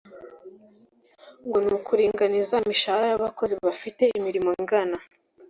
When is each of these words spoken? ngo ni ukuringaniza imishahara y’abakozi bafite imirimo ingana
ngo 1.45 1.57
ni 1.65 1.71
ukuringaniza 1.77 2.53
imishahara 2.63 3.05
y’abakozi 3.09 3.53
bafite 3.65 4.03
imirimo 4.17 4.49
ingana 4.59 4.97